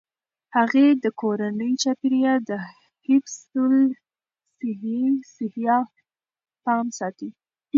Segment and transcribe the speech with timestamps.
[0.55, 2.51] هغې د کورني چاپیریال د
[3.05, 3.35] حفظ
[4.67, 5.79] الصحې
[6.63, 7.29] پام ساتي.